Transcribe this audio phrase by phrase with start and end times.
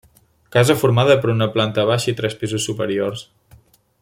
[0.55, 3.27] Casa formada per una planta baixa i per tres pisos superiors.